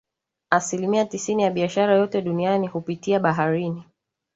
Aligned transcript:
Asilimia 0.49 1.05
tisini 1.05 1.43
ya 1.43 1.51
biashara 1.51 1.95
yote 1.95 2.21
duniani 2.21 2.67
hupitia 2.67 3.19
baharini 3.19 3.83